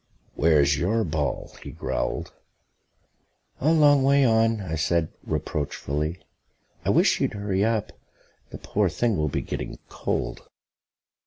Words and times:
"Where's 0.33 0.79
your 0.79 1.03
ball?" 1.03 1.51
he 1.61 1.69
growled. 1.69 2.31
"A 3.59 3.71
long 3.71 4.01
way 4.01 4.25
on," 4.25 4.59
I 4.61 4.73
said 4.73 5.13
reproachfully. 5.23 6.17
"I 6.83 6.89
wish 6.89 7.21
you'd 7.21 7.35
hurry 7.35 7.63
up. 7.63 7.91
The 8.49 8.57
poor 8.57 8.89
thing 8.89 9.15
will 9.15 9.29
be 9.29 9.41
getting 9.43 9.77
cold." 9.89 10.41